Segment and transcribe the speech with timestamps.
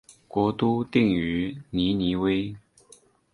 [0.27, 2.55] 国都定于尼尼微。